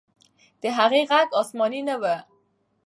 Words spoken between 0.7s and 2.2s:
هغې ږغ آسماني نه و.